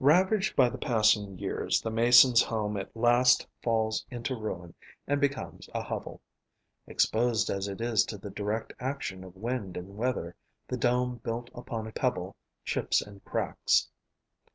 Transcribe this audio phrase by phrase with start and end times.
[0.00, 4.72] Ravaged by the passing years, the Mason's home at last falls into ruin
[5.06, 6.22] and becomes a hovel.
[6.86, 10.34] Exposed as it is to the direct action of wind and weather,
[10.66, 13.90] the dome built upon a pebble chips and cracks.